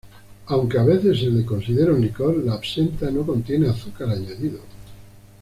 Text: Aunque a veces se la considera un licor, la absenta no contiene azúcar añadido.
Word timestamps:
Aunque 0.47 0.79
a 0.79 0.83
veces 0.83 1.19
se 1.19 1.27
la 1.29 1.45
considera 1.45 1.93
un 1.93 2.01
licor, 2.01 2.35
la 2.43 2.55
absenta 2.55 3.11
no 3.11 3.23
contiene 3.23 3.69
azúcar 3.69 4.09
añadido. 4.09 4.59